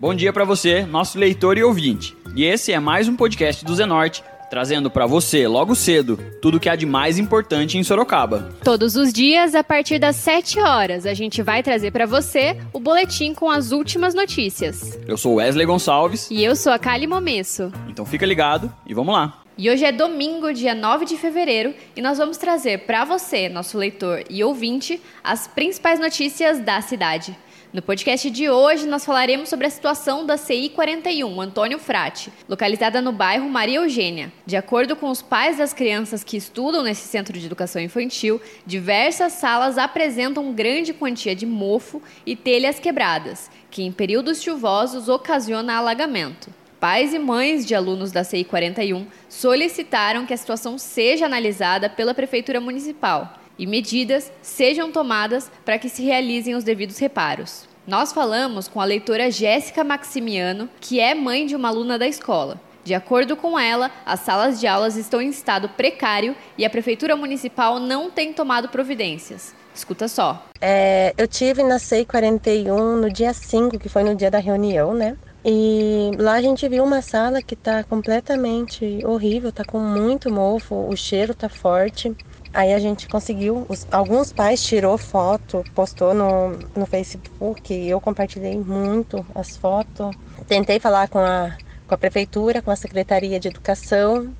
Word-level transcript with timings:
Bom 0.00 0.14
dia 0.14 0.32
para 0.32 0.44
você, 0.44 0.86
nosso 0.86 1.18
leitor 1.18 1.58
e 1.58 1.64
ouvinte. 1.64 2.16
E 2.36 2.44
esse 2.44 2.72
é 2.72 2.78
mais 2.78 3.08
um 3.08 3.16
podcast 3.16 3.64
do 3.64 3.74
Zenorte, 3.74 4.22
trazendo 4.48 4.88
para 4.88 5.06
você, 5.06 5.48
logo 5.48 5.74
cedo, 5.74 6.16
tudo 6.40 6.56
o 6.56 6.60
que 6.60 6.68
há 6.68 6.76
de 6.76 6.86
mais 6.86 7.18
importante 7.18 7.76
em 7.76 7.82
Sorocaba. 7.82 8.54
Todos 8.62 8.94
os 8.94 9.12
dias, 9.12 9.56
a 9.56 9.64
partir 9.64 9.98
das 9.98 10.14
7 10.14 10.60
horas, 10.60 11.04
a 11.04 11.14
gente 11.14 11.42
vai 11.42 11.64
trazer 11.64 11.90
para 11.90 12.06
você 12.06 12.56
o 12.72 12.78
boletim 12.78 13.34
com 13.34 13.50
as 13.50 13.72
últimas 13.72 14.14
notícias. 14.14 14.96
Eu 15.04 15.16
sou 15.16 15.34
Wesley 15.34 15.66
Gonçalves. 15.66 16.30
E 16.30 16.44
eu 16.44 16.54
sou 16.54 16.72
a 16.72 16.78
Kali 16.78 17.08
Momesso. 17.08 17.72
Então 17.88 18.06
fica 18.06 18.24
ligado 18.24 18.72
e 18.86 18.94
vamos 18.94 19.12
lá. 19.12 19.42
E 19.60 19.68
hoje 19.68 19.84
é 19.84 19.90
domingo, 19.90 20.52
dia 20.52 20.76
9 20.76 21.06
de 21.06 21.16
fevereiro, 21.16 21.74
e 21.96 22.00
nós 22.00 22.18
vamos 22.18 22.36
trazer 22.36 22.86
para 22.86 23.04
você, 23.04 23.48
nosso 23.48 23.76
leitor 23.76 24.22
e 24.30 24.44
ouvinte, 24.44 25.02
as 25.24 25.48
principais 25.48 25.98
notícias 25.98 26.60
da 26.60 26.80
cidade. 26.80 27.36
No 27.70 27.82
podcast 27.82 28.30
de 28.30 28.48
hoje, 28.48 28.86
nós 28.86 29.04
falaremos 29.04 29.50
sobre 29.50 29.66
a 29.66 29.70
situação 29.70 30.24
da 30.24 30.38
CI 30.38 30.70
41, 30.70 31.38
Antônio 31.38 31.78
Frati, 31.78 32.32
localizada 32.48 33.02
no 33.02 33.12
bairro 33.12 33.46
Maria 33.46 33.80
Eugênia. 33.80 34.32
De 34.46 34.56
acordo 34.56 34.96
com 34.96 35.10
os 35.10 35.20
pais 35.20 35.58
das 35.58 35.74
crianças 35.74 36.24
que 36.24 36.38
estudam 36.38 36.82
nesse 36.82 37.06
centro 37.06 37.38
de 37.38 37.44
educação 37.44 37.82
infantil, 37.82 38.40
diversas 38.64 39.34
salas 39.34 39.76
apresentam 39.76 40.54
grande 40.54 40.94
quantia 40.94 41.36
de 41.36 41.44
mofo 41.44 42.02
e 42.24 42.34
telhas 42.34 42.78
quebradas, 42.78 43.50
que 43.70 43.82
em 43.82 43.92
períodos 43.92 44.40
chuvosos 44.40 45.10
ocasiona 45.10 45.76
alagamento. 45.76 46.48
Pais 46.80 47.12
e 47.12 47.18
mães 47.18 47.66
de 47.66 47.74
alunos 47.74 48.10
da 48.10 48.24
CI 48.24 48.44
41 48.44 49.06
solicitaram 49.28 50.24
que 50.24 50.32
a 50.32 50.38
situação 50.38 50.78
seja 50.78 51.26
analisada 51.26 51.90
pela 51.90 52.14
Prefeitura 52.14 52.62
Municipal 52.62 53.38
e 53.58 53.66
medidas 53.66 54.32
sejam 54.40 54.92
tomadas 54.92 55.50
para 55.64 55.78
que 55.78 55.88
se 55.88 56.02
realizem 56.02 56.54
os 56.54 56.64
devidos 56.64 56.98
reparos. 56.98 57.68
Nós 57.86 58.12
falamos 58.12 58.68
com 58.68 58.80
a 58.80 58.84
leitora 58.84 59.30
Jéssica 59.30 59.82
Maximiano, 59.82 60.68
que 60.80 61.00
é 61.00 61.14
mãe 61.14 61.46
de 61.46 61.56
uma 61.56 61.68
aluna 61.68 61.98
da 61.98 62.06
escola. 62.06 62.60
De 62.84 62.94
acordo 62.94 63.36
com 63.36 63.58
ela, 63.58 63.90
as 64.06 64.20
salas 64.20 64.60
de 64.60 64.66
aulas 64.66 64.96
estão 64.96 65.20
em 65.20 65.28
estado 65.28 65.68
precário 65.70 66.34
e 66.56 66.64
a 66.64 66.70
Prefeitura 66.70 67.16
Municipal 67.16 67.78
não 67.78 68.10
tem 68.10 68.32
tomado 68.32 68.68
providências. 68.68 69.54
Escuta 69.74 70.08
só. 70.08 70.46
É, 70.60 71.14
eu 71.16 71.28
tive 71.28 71.62
na 71.62 71.78
CEI 71.78 72.04
41 72.04 72.96
no 72.96 73.12
dia 73.12 73.32
5, 73.32 73.78
que 73.78 73.88
foi 73.88 74.02
no 74.02 74.14
dia 74.14 74.30
da 74.30 74.38
reunião, 74.38 74.94
né? 74.94 75.16
E 75.44 76.10
lá 76.18 76.34
a 76.34 76.42
gente 76.42 76.68
viu 76.68 76.82
uma 76.82 77.00
sala 77.00 77.40
que 77.40 77.54
tá 77.54 77.84
completamente 77.84 79.00
horrível, 79.04 79.52
tá 79.52 79.64
com 79.64 79.78
muito 79.78 80.32
mofo, 80.32 80.74
o 80.74 80.96
cheiro 80.96 81.34
tá 81.34 81.48
forte. 81.48 82.14
Aí 82.52 82.72
a 82.72 82.78
gente 82.78 83.08
conseguiu, 83.08 83.66
os, 83.68 83.86
alguns 83.90 84.32
pais 84.32 84.62
tirou 84.62 84.96
foto, 84.98 85.66
postou 85.74 86.14
no, 86.14 86.50
no 86.74 86.86
Facebook, 86.86 87.72
eu 87.74 88.00
compartilhei 88.00 88.58
muito 88.58 89.24
as 89.34 89.56
fotos. 89.56 90.14
Tentei 90.46 90.80
falar 90.80 91.08
com 91.08 91.18
a, 91.18 91.58
com 91.86 91.94
a 91.94 91.98
prefeitura, 91.98 92.62
com 92.62 92.70
a 92.70 92.76
Secretaria 92.76 93.38
de 93.38 93.48
Educação. 93.48 94.34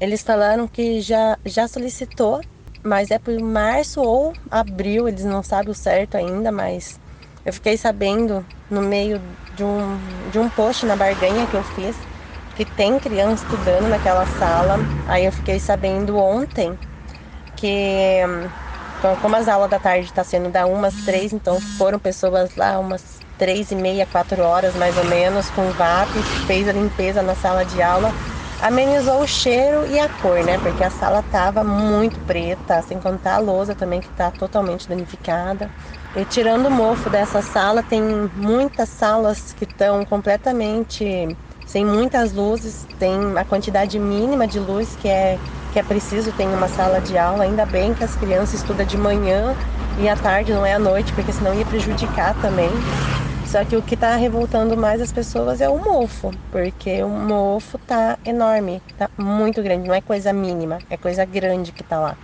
Eles 0.00 0.22
falaram 0.22 0.68
que 0.68 1.00
já, 1.00 1.38
já 1.46 1.66
solicitou, 1.66 2.44
mas 2.82 3.10
é 3.10 3.18
por 3.18 3.38
março 3.40 4.02
ou 4.02 4.36
abril, 4.50 5.08
eles 5.08 5.24
não 5.24 5.42
sabem 5.42 5.72
o 5.72 5.74
certo 5.74 6.16
ainda, 6.16 6.52
mas 6.52 7.00
eu 7.44 7.52
fiquei 7.52 7.76
sabendo 7.78 8.46
no 8.68 8.82
meio 8.82 9.38
de 9.50 9.64
um, 9.64 10.28
de 10.28 10.38
um 10.38 10.50
post 10.50 10.84
na 10.86 10.96
barganha 10.96 11.46
que 11.46 11.56
eu 11.56 11.64
fiz 11.64 12.06
que 12.54 12.64
tem 12.64 12.98
criança 12.98 13.44
estudando 13.44 13.86
naquela 13.88 14.24
sala. 14.26 14.86
Aí 15.04 15.24
eu 15.24 15.32
fiquei 15.32 15.60
sabendo 15.60 16.16
ontem 16.16 16.78
que 17.56 18.20
então, 18.98 19.14
como 19.16 19.36
as 19.36 19.46
aulas 19.46 19.68
da 19.68 19.78
tarde 19.78 20.06
está 20.06 20.24
sendo 20.24 20.50
da 20.50 20.66
umas 20.66 20.94
três, 21.04 21.32
então 21.32 21.60
foram 21.60 21.98
pessoas 21.98 22.56
lá 22.56 22.78
umas 22.78 23.20
três 23.38 23.70
e 23.70 23.76
meia, 23.76 24.06
quatro 24.06 24.42
horas 24.42 24.74
mais 24.74 24.96
ou 24.96 25.04
menos, 25.04 25.50
com 25.50 25.70
VAP, 25.70 26.22
fez 26.46 26.66
a 26.66 26.72
limpeza 26.72 27.22
na 27.22 27.34
sala 27.34 27.64
de 27.64 27.82
aula, 27.82 28.14
amenizou 28.58 29.20
o 29.22 29.26
cheiro 29.26 29.86
e 29.86 29.98
a 30.00 30.08
cor, 30.08 30.42
né? 30.42 30.58
Porque 30.58 30.82
a 30.82 30.90
sala 30.90 31.22
tava 31.22 31.62
muito 31.62 32.18
preta, 32.20 32.80
sem 32.82 32.98
contar 32.98 33.34
a 33.36 33.38
lousa 33.38 33.74
também 33.74 34.00
que 34.00 34.08
está 34.08 34.30
totalmente 34.30 34.88
danificada. 34.88 35.70
E 36.14 36.24
tirando 36.24 36.66
o 36.66 36.70
mofo 36.70 37.10
dessa 37.10 37.42
sala, 37.42 37.82
tem 37.82 38.02
muitas 38.34 38.88
salas 38.88 39.52
que 39.52 39.64
estão 39.64 40.04
completamente 40.06 41.36
sem 41.76 41.84
muitas 41.84 42.32
luzes, 42.32 42.86
tem 42.98 43.36
a 43.36 43.44
quantidade 43.44 43.98
mínima 43.98 44.46
de 44.46 44.58
luz 44.58 44.96
que 44.96 45.08
é 45.08 45.38
que 45.74 45.78
é 45.78 45.82
preciso 45.82 46.32
ter 46.32 46.46
uma 46.46 46.68
sala 46.68 47.02
de 47.02 47.18
aula. 47.18 47.44
Ainda 47.44 47.66
bem 47.66 47.92
que 47.92 48.02
as 48.02 48.16
crianças 48.16 48.54
estudam 48.54 48.86
de 48.86 48.96
manhã 48.96 49.54
e 49.98 50.08
à 50.08 50.16
tarde, 50.16 50.54
não 50.54 50.64
é 50.64 50.72
à 50.72 50.78
noite, 50.78 51.12
porque 51.12 51.30
senão 51.30 51.52
ia 51.52 51.66
prejudicar 51.66 52.34
também. 52.40 52.70
Só 53.44 53.62
que 53.62 53.76
o 53.76 53.82
que 53.82 53.92
está 53.92 54.16
revoltando 54.16 54.74
mais 54.74 55.02
as 55.02 55.12
pessoas 55.12 55.60
é 55.60 55.68
o 55.68 55.76
mofo, 55.76 56.30
porque 56.50 57.02
o 57.02 57.10
mofo 57.10 57.76
tá 57.86 58.16
enorme, 58.24 58.80
tá 58.96 59.10
muito 59.18 59.62
grande, 59.62 59.86
não 59.86 59.94
é 59.94 60.00
coisa 60.00 60.32
mínima, 60.32 60.78
é 60.88 60.96
coisa 60.96 61.26
grande 61.26 61.72
que 61.72 61.84
tá 61.84 62.00
lá. 62.00 62.16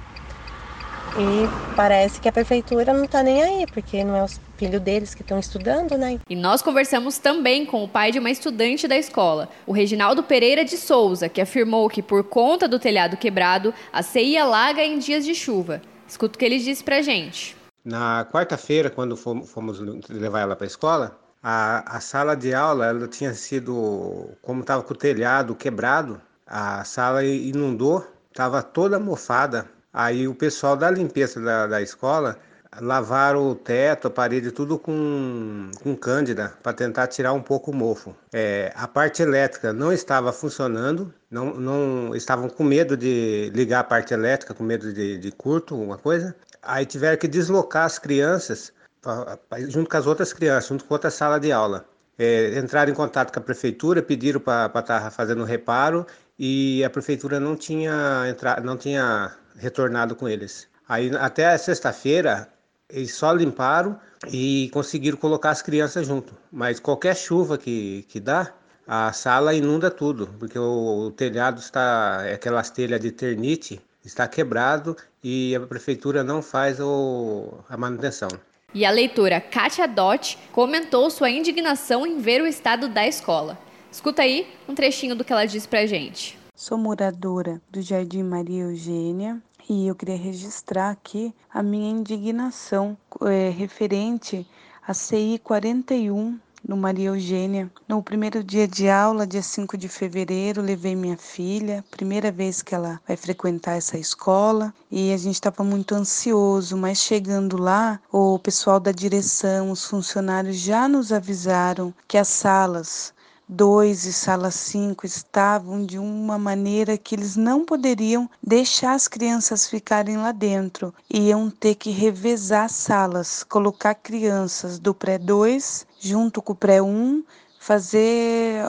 E 1.19 1.46
parece 1.76 2.22
que 2.22 2.28
a 2.28 2.32
prefeitura 2.32 2.94
não 2.94 3.04
está 3.04 3.22
nem 3.22 3.42
aí, 3.42 3.66
porque 3.66 4.02
não 4.02 4.16
é 4.16 4.24
os 4.24 4.40
filhos 4.62 4.80
deles 4.80 5.12
que 5.12 5.22
estão 5.22 5.40
estudando, 5.40 5.98
né? 5.98 6.20
E 6.30 6.36
nós 6.36 6.62
conversamos 6.62 7.18
também 7.18 7.66
com 7.66 7.82
o 7.82 7.88
pai 7.88 8.12
de 8.12 8.20
uma 8.20 8.30
estudante 8.30 8.86
da 8.86 8.96
escola, 8.96 9.48
o 9.66 9.72
Reginaldo 9.72 10.22
Pereira 10.22 10.64
de 10.64 10.76
Souza, 10.76 11.28
que 11.28 11.40
afirmou 11.40 11.88
que 11.88 12.00
por 12.00 12.22
conta 12.22 12.68
do 12.68 12.78
telhado 12.78 13.16
quebrado, 13.16 13.74
a 13.92 14.04
CI 14.04 14.36
alaga 14.36 14.80
em 14.84 15.00
dias 15.00 15.24
de 15.24 15.34
chuva. 15.34 15.82
Escuta 16.06 16.36
o 16.36 16.38
que 16.38 16.44
ele 16.44 16.58
disse 16.58 16.84
pra 16.84 17.02
gente. 17.02 17.56
Na 17.84 18.24
quarta-feira, 18.32 18.88
quando 18.88 19.16
fomos 19.16 19.80
levar 20.08 20.42
ela 20.42 20.54
para 20.54 20.66
a 20.66 20.68
escola, 20.68 21.18
a, 21.42 21.96
a 21.96 22.00
sala 22.00 22.36
de 22.36 22.54
aula 22.54 22.86
ela 22.86 23.08
tinha 23.08 23.34
sido, 23.34 24.30
como 24.40 24.60
estava 24.60 24.84
com 24.84 24.94
o 24.94 24.96
telhado 24.96 25.56
quebrado, 25.56 26.20
a 26.46 26.84
sala 26.84 27.24
inundou, 27.24 28.06
estava 28.30 28.62
toda 28.62 29.00
mofada, 29.00 29.68
Aí 29.92 30.26
o 30.26 30.34
pessoal 30.34 30.74
da 30.74 30.90
limpeza 30.90 31.38
da, 31.38 31.66
da 31.66 31.82
escola 31.82 32.38
lavaram 32.80 33.50
o 33.50 33.54
teto, 33.54 34.08
a 34.08 34.10
parede, 34.10 34.50
tudo 34.50 34.78
com, 34.78 35.70
com 35.82 35.94
cândida 35.94 36.54
para 36.62 36.72
tentar 36.72 37.06
tirar 37.06 37.32
um 37.32 37.42
pouco 37.42 37.70
o 37.70 37.74
mofo. 37.74 38.16
É, 38.32 38.72
a 38.74 38.88
parte 38.88 39.22
elétrica 39.22 39.72
não 39.72 39.92
estava 39.92 40.32
funcionando, 40.32 41.12
não, 41.30 41.54
não 41.54 42.14
estavam 42.14 42.48
com 42.48 42.64
medo 42.64 42.96
de 42.96 43.50
ligar 43.54 43.80
a 43.80 43.84
parte 43.84 44.14
elétrica, 44.14 44.54
com 44.54 44.64
medo 44.64 44.92
de, 44.92 45.18
de 45.18 45.32
curto, 45.32 45.74
alguma 45.74 45.98
coisa. 45.98 46.34
Aí 46.62 46.86
tiveram 46.86 47.18
que 47.18 47.28
deslocar 47.28 47.84
as 47.84 47.98
crianças 47.98 48.72
pra, 49.00 49.36
pra, 49.36 49.60
junto 49.60 49.90
com 49.90 49.96
as 49.96 50.06
outras 50.06 50.32
crianças, 50.32 50.68
junto 50.68 50.84
com 50.84 50.94
outra 50.94 51.10
sala 51.10 51.38
de 51.38 51.52
aula. 51.52 51.84
É, 52.18 52.58
entraram 52.58 52.92
em 52.92 52.94
contato 52.94 53.32
com 53.32 53.38
a 53.38 53.42
prefeitura, 53.42 54.02
pediram 54.02 54.40
para 54.40 54.66
estar 54.66 54.82
tá 54.82 55.10
fazendo 55.10 55.44
reparo 55.44 56.06
e 56.38 56.84
a 56.84 56.90
prefeitura 56.90 57.40
não 57.40 57.56
tinha 57.56 58.24
entrado, 58.28 58.64
não 58.64 58.76
tinha 58.76 59.34
retornado 59.56 60.14
com 60.14 60.28
eles. 60.28 60.68
Aí 60.88 61.10
até 61.16 61.56
sexta-feira 61.56 62.48
eles 62.92 63.14
só 63.14 63.32
limparam 63.32 63.98
e 64.30 64.70
conseguiram 64.72 65.16
colocar 65.16 65.50
as 65.50 65.62
crianças 65.62 66.06
junto. 66.06 66.34
Mas 66.53 66.78
qualquer 66.78 67.16
chuva 67.16 67.56
que, 67.56 68.04
que 68.08 68.20
dá, 68.20 68.53
a 68.86 69.12
sala 69.12 69.54
inunda 69.54 69.91
tudo, 69.91 70.28
porque 70.38 70.58
o, 70.58 71.06
o 71.06 71.10
telhado 71.10 71.58
está, 71.58 72.22
aquelas 72.32 72.70
telhas 72.70 73.00
de 73.00 73.10
ternite, 73.10 73.81
está 74.04 74.28
quebrado 74.28 74.97
e 75.22 75.54
a 75.54 75.60
prefeitura 75.60 76.22
não 76.22 76.42
faz 76.42 76.78
o, 76.81 77.54
a 77.69 77.76
manutenção. 77.76 78.28
E 78.75 78.84
a 78.84 78.91
leitora 78.91 79.41
Kátia 79.41 79.86
Dott 79.86 80.38
comentou 80.50 81.10
sua 81.10 81.31
indignação 81.31 82.06
em 82.06 82.19
ver 82.19 82.41
o 82.41 82.47
estado 82.47 82.88
da 82.88 83.06
escola. 83.06 83.58
Escuta 83.91 84.22
aí 84.22 84.47
um 84.69 84.75
trechinho 84.75 85.14
do 85.14 85.25
que 85.25 85.32
ela 85.32 85.44
disse 85.44 85.69
pra 85.69 85.86
gente. 85.86 86.38
Sou 86.54 86.78
moradora 86.78 87.60
do 87.70 87.82
Jardim 87.82 88.22
Maria 88.22 88.64
Eugênia 88.64 89.42
e 89.68 89.86
eu 89.86 89.94
queria 89.94 90.16
registrar 90.16 90.90
aqui 90.90 91.34
a 91.52 91.62
minha 91.62 91.90
indignação 91.90 92.96
é, 93.22 93.50
referente 93.50 94.46
à 94.87 94.92
CI 94.92 95.40
41 95.42 96.38
no 96.66 96.76
Maria 96.76 97.08
Eugênia. 97.08 97.70
No 97.88 98.02
primeiro 98.02 98.42
dia 98.42 98.69
de 98.69 98.88
aula, 98.88 99.26
dia 99.26 99.42
5 99.42 99.76
de 99.76 99.88
fevereiro, 99.88 100.62
levei 100.62 100.94
minha 100.94 101.16
filha, 101.16 101.84
primeira 101.90 102.31
vez 102.31 102.62
que 102.62 102.75
ela 102.75 103.00
vai 103.06 103.16
frequentar 103.16 103.76
essa 103.76 103.98
escola, 103.98 104.72
e 104.90 105.12
a 105.12 105.16
gente 105.16 105.34
estava 105.34 105.64
muito 105.64 105.94
ansioso, 105.94 106.76
mas 106.76 106.98
chegando 106.98 107.56
lá, 107.56 108.00
o 108.12 108.38
pessoal 108.38 108.78
da 108.78 108.92
direção, 108.92 109.70
os 109.70 109.84
funcionários 109.84 110.56
já 110.56 110.88
nos 110.88 111.12
avisaram 111.12 111.92
que 112.06 112.16
as 112.16 112.28
salas 112.28 113.12
2 113.52 114.06
e 114.06 114.12
sala 114.14 114.50
5 114.50 115.04
estavam 115.04 115.84
de 115.84 115.99
uma 115.99 116.38
maneira 116.38 116.96
que 116.96 117.14
eles 117.14 117.37
não 117.37 117.66
poderiam 117.66 118.28
deixar 118.43 118.94
as 118.94 119.06
crianças 119.06 119.69
ficarem 119.69 120.16
lá 120.16 120.32
dentro. 120.32 120.94
Iam 121.12 121.50
ter 121.50 121.75
que 121.75 121.90
revezar 121.90 122.70
salas, 122.70 123.44
colocar 123.44 123.94
crianças 123.94 124.78
do 124.78 124.94
pré 124.94 125.19
2 125.19 125.87
junto 126.00 126.40
com 126.40 126.54
o 126.54 126.56
pré 126.56 126.81
1, 126.81 127.22
fazer 127.60 128.64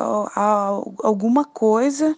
alguma 1.01 1.45
coisa. 1.45 2.15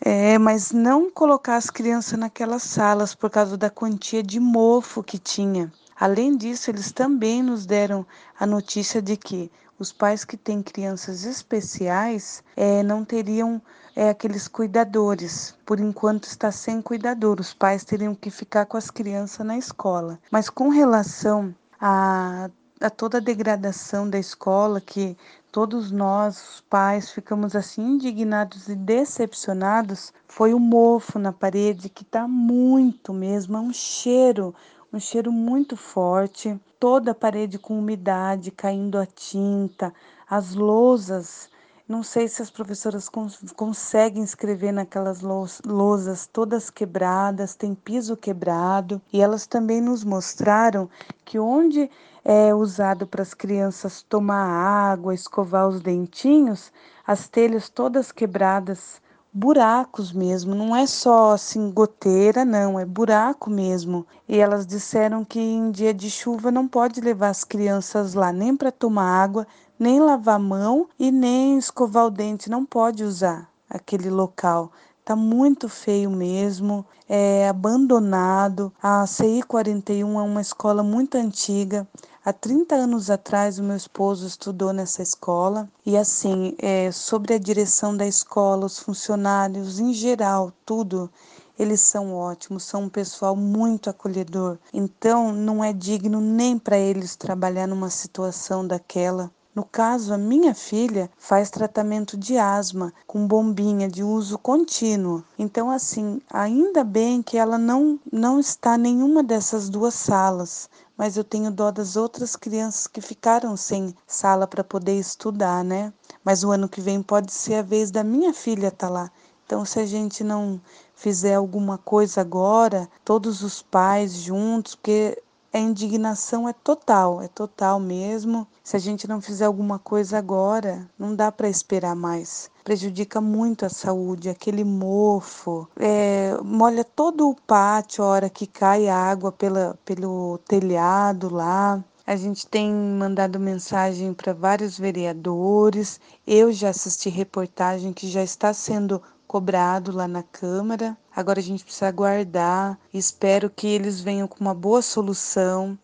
É, 0.00 0.38
mas 0.38 0.70
não 0.70 1.10
colocar 1.10 1.56
as 1.56 1.70
crianças 1.70 2.18
naquelas 2.18 2.62
salas 2.62 3.14
por 3.14 3.30
causa 3.30 3.56
da 3.56 3.68
quantia 3.68 4.22
de 4.22 4.38
mofo 4.38 5.02
que 5.02 5.18
tinha. 5.18 5.72
Além 5.98 6.36
disso, 6.36 6.70
eles 6.70 6.92
também 6.92 7.42
nos 7.42 7.64
deram 7.64 8.06
a 8.38 8.46
notícia 8.46 9.00
de 9.00 9.16
que 9.16 9.50
os 9.78 9.92
pais 9.92 10.24
que 10.24 10.36
têm 10.36 10.62
crianças 10.62 11.24
especiais 11.24 12.42
é, 12.56 12.82
não 12.82 13.04
teriam 13.04 13.60
é, 13.94 14.10
aqueles 14.10 14.48
cuidadores. 14.48 15.54
Por 15.64 15.80
enquanto 15.80 16.24
está 16.24 16.50
sem 16.50 16.80
cuidador, 16.80 17.40
os 17.40 17.52
pais 17.52 17.84
teriam 17.84 18.14
que 18.14 18.30
ficar 18.30 18.66
com 18.66 18.76
as 18.76 18.90
crianças 18.90 19.44
na 19.44 19.56
escola. 19.56 20.18
Mas 20.30 20.48
com 20.48 20.68
relação 20.68 21.54
a, 21.80 22.50
a 22.80 22.90
toda 22.90 23.18
a 23.18 23.20
degradação 23.20 24.08
da 24.08 24.18
escola, 24.18 24.80
que 24.80 25.16
todos 25.50 25.90
nós, 25.90 26.36
os 26.36 26.60
pais, 26.60 27.10
ficamos 27.10 27.56
assim 27.56 27.82
indignados 27.82 28.68
e 28.68 28.74
decepcionados, 28.74 30.12
foi 30.28 30.52
o 30.52 30.58
mofo 30.58 31.18
na 31.18 31.32
parede 31.32 31.88
que 31.88 32.02
está 32.02 32.28
muito 32.28 33.14
mesmo, 33.14 33.56
é 33.56 33.60
um 33.60 33.72
cheiro, 33.72 34.54
um 34.96 35.00
cheiro 35.00 35.30
muito 35.30 35.76
forte, 35.76 36.58
toda 36.80 37.10
a 37.10 37.14
parede 37.14 37.58
com 37.58 37.78
umidade, 37.78 38.50
caindo 38.50 38.98
a 38.98 39.04
tinta, 39.04 39.92
as 40.28 40.54
lousas. 40.54 41.50
Não 41.86 42.02
sei 42.02 42.26
se 42.26 42.40
as 42.40 42.50
professoras 42.50 43.06
cons 43.06 43.38
conseguem 43.54 44.22
escrever 44.22 44.72
naquelas 44.72 45.20
lousas 45.20 46.26
todas 46.26 46.70
quebradas, 46.70 47.54
tem 47.54 47.74
piso 47.74 48.16
quebrado, 48.16 49.00
e 49.12 49.20
elas 49.20 49.46
também 49.46 49.82
nos 49.82 50.02
mostraram 50.02 50.88
que 51.26 51.38
onde 51.38 51.90
é 52.24 52.54
usado 52.54 53.06
para 53.06 53.20
as 53.20 53.34
crianças 53.34 54.02
tomar 54.02 54.48
água, 54.48 55.14
escovar 55.14 55.68
os 55.68 55.78
dentinhos, 55.82 56.72
as 57.06 57.28
telhas 57.28 57.68
todas 57.68 58.10
quebradas, 58.10 58.98
buracos 59.36 60.12
mesmo, 60.12 60.54
não 60.54 60.74
é 60.74 60.86
só 60.86 61.32
assim 61.32 61.70
goteira, 61.70 62.42
não, 62.42 62.80
é 62.80 62.86
buraco 62.86 63.50
mesmo. 63.50 64.06
E 64.26 64.38
elas 64.38 64.66
disseram 64.66 65.26
que 65.26 65.38
em 65.38 65.70
dia 65.70 65.92
de 65.92 66.08
chuva 66.10 66.50
não 66.50 66.66
pode 66.66 67.02
levar 67.02 67.28
as 67.28 67.44
crianças 67.44 68.14
lá 68.14 68.32
nem 68.32 68.56
para 68.56 68.72
tomar 68.72 69.22
água, 69.22 69.46
nem 69.78 70.00
lavar 70.00 70.36
a 70.36 70.38
mão 70.38 70.88
e 70.98 71.12
nem 71.12 71.58
escovar 71.58 72.06
o 72.06 72.10
dente, 72.10 72.48
não 72.48 72.64
pode 72.64 73.04
usar 73.04 73.46
aquele 73.68 74.08
local. 74.08 74.72
Tá 75.06 75.14
muito 75.14 75.68
feio 75.68 76.10
mesmo, 76.10 76.84
é 77.08 77.48
abandonado. 77.48 78.72
A 78.82 79.06
CI 79.06 79.40
41 79.44 80.18
é 80.18 80.22
uma 80.24 80.40
escola 80.40 80.82
muito 80.82 81.16
antiga. 81.16 81.86
Há 82.24 82.32
30 82.32 82.74
anos 82.74 83.08
atrás, 83.08 83.60
o 83.60 83.62
meu 83.62 83.76
esposo 83.76 84.26
estudou 84.26 84.72
nessa 84.72 85.04
escola 85.04 85.68
e, 85.86 85.96
assim, 85.96 86.56
é, 86.58 86.90
sobre 86.90 87.34
a 87.34 87.38
direção 87.38 87.96
da 87.96 88.04
escola, 88.04 88.66
os 88.66 88.80
funcionários 88.80 89.78
em 89.78 89.92
geral, 89.94 90.52
tudo, 90.64 91.08
eles 91.56 91.82
são 91.82 92.12
ótimos, 92.12 92.64
são 92.64 92.82
um 92.82 92.88
pessoal 92.88 93.36
muito 93.36 93.88
acolhedor. 93.88 94.58
Então, 94.74 95.30
não 95.30 95.62
é 95.62 95.72
digno 95.72 96.20
nem 96.20 96.58
para 96.58 96.76
eles 96.76 97.14
trabalhar 97.14 97.68
numa 97.68 97.90
situação 97.90 98.66
daquela. 98.66 99.30
No 99.56 99.64
caso, 99.64 100.12
a 100.12 100.18
minha 100.18 100.54
filha 100.54 101.10
faz 101.16 101.48
tratamento 101.48 102.14
de 102.14 102.36
asma 102.36 102.92
com 103.06 103.26
bombinha 103.26 103.88
de 103.88 104.02
uso 104.02 104.36
contínuo. 104.36 105.24
Então, 105.38 105.70
assim, 105.70 106.20
ainda 106.30 106.84
bem 106.84 107.22
que 107.22 107.38
ela 107.38 107.56
não, 107.56 107.98
não 108.12 108.38
está 108.38 108.76
nenhuma 108.76 109.22
dessas 109.22 109.70
duas 109.70 109.94
salas, 109.94 110.68
mas 110.94 111.16
eu 111.16 111.24
tenho 111.24 111.50
dó 111.50 111.70
das 111.70 111.96
outras 111.96 112.36
crianças 112.36 112.86
que 112.86 113.00
ficaram 113.00 113.56
sem 113.56 113.94
sala 114.06 114.46
para 114.46 114.62
poder 114.62 114.98
estudar, 114.98 115.64
né? 115.64 115.90
Mas 116.22 116.44
o 116.44 116.50
ano 116.50 116.68
que 116.68 116.82
vem 116.82 117.02
pode 117.02 117.32
ser 117.32 117.54
a 117.54 117.62
vez 117.62 117.90
da 117.90 118.04
minha 118.04 118.34
filha 118.34 118.68
estar 118.68 118.88
tá 118.88 118.92
lá. 118.92 119.10
Então, 119.46 119.64
se 119.64 119.80
a 119.80 119.86
gente 119.86 120.22
não 120.22 120.60
fizer 120.94 121.34
alguma 121.34 121.78
coisa 121.78 122.20
agora, 122.20 122.86
todos 123.02 123.42
os 123.42 123.62
pais 123.62 124.16
juntos, 124.16 124.74
porque 124.74 125.22
a 125.56 125.58
indignação 125.58 126.46
é 126.46 126.52
total, 126.52 127.22
é 127.22 127.28
total 127.28 127.80
mesmo. 127.80 128.46
Se 128.62 128.76
a 128.76 128.78
gente 128.78 129.08
não 129.08 129.22
fizer 129.22 129.46
alguma 129.46 129.78
coisa 129.78 130.18
agora, 130.18 130.86
não 130.98 131.14
dá 131.14 131.32
para 131.32 131.48
esperar 131.48 131.96
mais. 131.96 132.50
Prejudica 132.62 133.22
muito 133.22 133.64
a 133.64 133.70
saúde, 133.70 134.28
aquele 134.28 134.64
mofo, 134.64 135.66
é, 135.78 136.36
molha 136.44 136.84
todo 136.84 137.30
o 137.30 137.34
pátio 137.34 138.04
a 138.04 138.08
hora 138.08 138.28
que 138.28 138.46
cai 138.46 138.86
água 138.88 139.32
pela, 139.32 139.78
pelo 139.82 140.38
telhado 140.46 141.32
lá. 141.32 141.82
A 142.06 142.16
gente 142.16 142.46
tem 142.46 142.72
mandado 142.72 143.40
mensagem 143.40 144.12
para 144.12 144.34
vários 144.34 144.78
vereadores. 144.78 145.98
Eu 146.26 146.52
já 146.52 146.68
assisti 146.68 147.08
reportagem 147.08 147.94
que 147.94 148.06
já 148.08 148.22
está 148.22 148.52
sendo 148.52 149.00
cobrado 149.26 149.90
lá 149.90 150.06
na 150.06 150.22
Câmara. 150.22 150.96
Agora 151.16 151.40
a 151.40 151.42
gente 151.42 151.64
precisa 151.64 151.88
aguardar. 151.88 152.78
Espero 152.92 153.48
que 153.48 153.66
eles 153.66 154.02
venham 154.02 154.28
com 154.28 154.38
uma 154.38 154.52
boa 154.52 154.82
solução, 154.82 155.78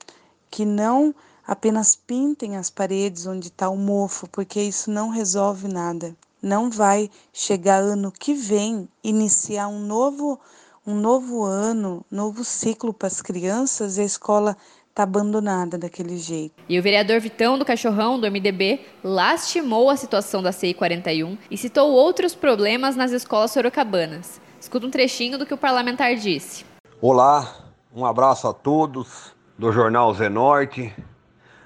que 0.50 0.66
não 0.66 1.14
apenas 1.46 1.96
pintem 1.96 2.58
as 2.58 2.68
paredes 2.68 3.26
onde 3.26 3.48
está 3.48 3.70
o 3.70 3.76
mofo, 3.78 4.28
porque 4.28 4.60
isso 4.60 4.90
não 4.90 5.08
resolve 5.08 5.68
nada. 5.68 6.14
Não 6.42 6.70
vai 6.70 7.10
chegar 7.32 7.78
ano 7.78 8.12
que 8.12 8.34
vem 8.34 8.86
iniciar 9.02 9.68
um 9.68 9.78
novo 9.80 10.38
um 10.84 10.96
novo 10.96 11.44
ano, 11.44 12.04
novo 12.10 12.42
ciclo 12.42 12.92
para 12.92 13.06
as 13.06 13.22
crianças 13.22 13.98
e 13.98 14.00
a 14.00 14.04
escola 14.04 14.56
está 14.92 15.04
abandonada 15.04 15.78
daquele 15.78 16.18
jeito. 16.18 16.54
E 16.68 16.78
o 16.78 16.82
vereador 16.82 17.20
Vitão 17.20 17.56
do 17.56 17.64
Cachorrão, 17.64 18.20
do 18.20 18.30
MDB, 18.30 18.80
lastimou 19.02 19.88
a 19.88 19.96
situação 19.96 20.42
da 20.42 20.50
CI 20.50 20.74
41 20.74 21.38
e 21.50 21.56
citou 21.56 21.90
outros 21.92 22.34
problemas 22.34 22.96
nas 22.96 23.12
escolas 23.12 23.52
sorocabanas. 23.52 24.41
Escuta 24.72 24.86
um 24.86 24.90
trechinho 24.90 25.36
do 25.36 25.44
que 25.44 25.52
o 25.52 25.58
parlamentar 25.58 26.14
disse. 26.14 26.64
Olá, 26.98 27.56
um 27.94 28.06
abraço 28.06 28.48
a 28.48 28.54
todos 28.54 29.34
do 29.58 29.70
Jornal 29.70 30.14
Zenorte. 30.14 30.96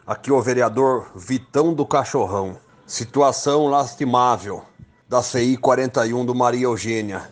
Aqui 0.04 0.32
o 0.32 0.42
vereador 0.42 1.12
Vitão 1.14 1.72
do 1.72 1.86
Cachorrão. 1.86 2.58
Situação 2.84 3.68
lastimável 3.68 4.64
da 5.08 5.22
CI 5.22 5.56
41 5.56 6.26
do 6.26 6.34
Maria 6.34 6.64
Eugênia. 6.64 7.30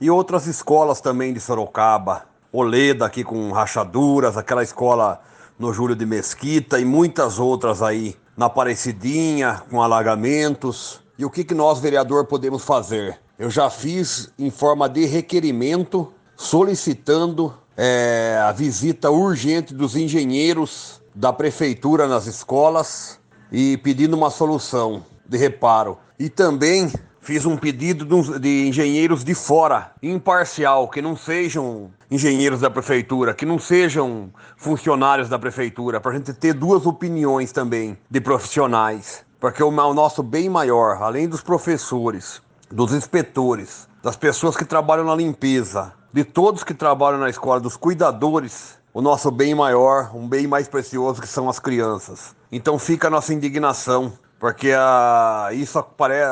E 0.00 0.10
outras 0.10 0.48
escolas 0.48 1.00
também 1.00 1.32
de 1.32 1.38
Sorocaba 1.38 2.26
Oleda 2.52 3.06
aqui 3.06 3.22
com 3.22 3.52
rachaduras, 3.52 4.36
aquela 4.36 4.64
escola 4.64 5.22
no 5.56 5.72
Júlio 5.72 5.94
de 5.94 6.04
Mesquita 6.04 6.80
e 6.80 6.84
muitas 6.84 7.38
outras 7.38 7.80
aí 7.80 8.16
na 8.36 8.46
Aparecidinha 8.46 9.62
com 9.70 9.80
alagamentos. 9.80 11.00
E 11.16 11.24
o 11.24 11.30
que, 11.30 11.44
que 11.44 11.54
nós, 11.54 11.78
vereador, 11.78 12.26
podemos 12.26 12.64
fazer? 12.64 13.20
Eu 13.38 13.50
já 13.50 13.68
fiz 13.68 14.32
em 14.38 14.50
forma 14.50 14.88
de 14.88 15.04
requerimento 15.04 16.10
solicitando 16.34 17.52
é, 17.76 18.40
a 18.42 18.50
visita 18.50 19.10
urgente 19.10 19.74
dos 19.74 19.94
engenheiros 19.94 21.02
da 21.14 21.34
prefeitura 21.34 22.08
nas 22.08 22.26
escolas 22.26 23.20
e 23.52 23.76
pedindo 23.78 24.16
uma 24.16 24.30
solução 24.30 25.04
de 25.28 25.36
reparo. 25.36 25.98
E 26.18 26.30
também 26.30 26.90
fiz 27.20 27.44
um 27.44 27.58
pedido 27.58 28.06
de 28.38 28.68
engenheiros 28.68 29.22
de 29.22 29.34
fora, 29.34 29.92
imparcial, 30.02 30.88
que 30.88 31.02
não 31.02 31.14
sejam 31.14 31.90
engenheiros 32.10 32.60
da 32.60 32.70
prefeitura, 32.70 33.34
que 33.34 33.44
não 33.44 33.58
sejam 33.58 34.30
funcionários 34.56 35.28
da 35.28 35.38
prefeitura, 35.38 36.00
para 36.00 36.12
a 36.12 36.14
gente 36.14 36.32
ter 36.32 36.54
duas 36.54 36.86
opiniões 36.86 37.52
também 37.52 37.98
de 38.10 38.18
profissionais. 38.18 39.26
Porque 39.38 39.62
o 39.62 39.70
nosso 39.70 40.22
bem 40.22 40.48
maior, 40.48 41.02
além 41.02 41.28
dos 41.28 41.42
professores, 41.42 42.40
dos 42.70 42.92
inspetores, 42.92 43.88
das 44.02 44.16
pessoas 44.16 44.56
que 44.56 44.64
trabalham 44.64 45.04
na 45.04 45.14
limpeza, 45.14 45.92
de 46.12 46.24
todos 46.24 46.64
que 46.64 46.74
trabalham 46.74 47.18
na 47.18 47.28
escola, 47.28 47.60
dos 47.60 47.76
cuidadores, 47.76 48.78
o 48.92 49.02
nosso 49.02 49.30
bem 49.30 49.54
maior, 49.54 50.10
um 50.14 50.26
bem 50.26 50.46
mais 50.46 50.68
precioso 50.68 51.20
que 51.20 51.28
são 51.28 51.48
as 51.48 51.58
crianças. 51.58 52.34
Então 52.50 52.78
fica 52.78 53.08
a 53.08 53.10
nossa 53.10 53.34
indignação 53.34 54.12
porque 54.38 54.72
a, 54.72 55.48
isso 55.52 55.78